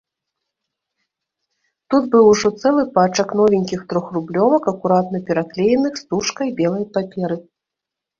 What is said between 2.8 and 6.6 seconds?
пачак новенькіх трохрублёвак, акуратна пераклееных стужкай